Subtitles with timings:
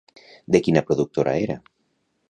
[0.55, 1.61] De quina productora era?